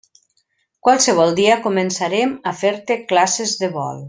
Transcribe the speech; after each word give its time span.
Qualsevol 0.87 1.35
dia 1.41 1.59
començarem 1.67 2.35
a 2.53 2.57
fer-te 2.63 3.01
classes 3.13 3.59
de 3.63 3.75
vol. 3.79 3.99